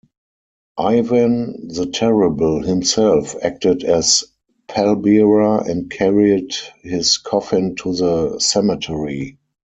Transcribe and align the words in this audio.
Ivan 0.79 1.67
the 1.67 1.85
Terrible 1.85 2.63
himself 2.63 3.35
acted 3.39 3.83
as 3.83 4.23
pallbearer 4.67 5.69
and 5.69 5.91
carried 5.91 6.55
his 6.81 7.19
coffin 7.19 7.75
to 7.81 7.93
the 7.95 8.39
cemetery. 8.39 9.37